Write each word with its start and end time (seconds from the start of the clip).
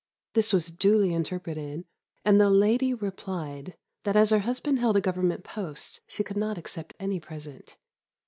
This 0.33 0.51
was 0.51 0.71
duly 0.71 1.13
interpreted, 1.13 1.85
and 2.25 2.41
the 2.41 2.49
lady 2.49 2.91
replied 2.91 3.75
that 4.03 4.15
as 4.15 4.31
her 4.31 4.39
husband 4.39 4.79
held 4.79 4.97
a 4.97 4.99
Government 4.99 5.43
post 5.43 5.99
she 6.07 6.23
could 6.23 6.37
not 6.37 6.57
accept 6.57 6.95
any 6.99 7.19
present. 7.19 7.77